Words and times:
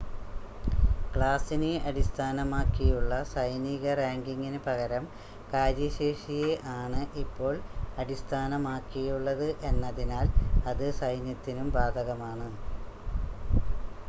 ക്ലാസിനെ 1.11 1.73
അടിസ്ഥാനമാക്കിയുള്ള 1.89 3.11
സൈനിക 3.31 3.93
റാങ്കിംഗിന് 3.99 4.59
പകരം 4.63 5.03
കാര്യശേഷിയെ 5.51 6.49
ആണ് 6.75 7.01
ഇപ്പോൾ 7.23 7.53
അടിസ്ഥാനമാക്കിയുള്ളത് 7.97 9.47
എന്നതിനാൽ 9.69 10.29
അത് 10.71 10.87
സൈന്യത്തിനും 11.01 11.69
ബാധകമാണ് 11.77 12.49